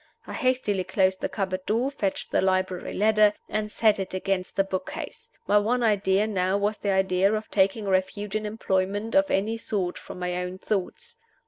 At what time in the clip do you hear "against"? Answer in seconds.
4.15-4.55